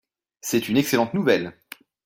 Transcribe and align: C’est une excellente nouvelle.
C’est 0.41 0.67
une 0.67 0.77
excellente 0.77 1.13
nouvelle. 1.13 1.53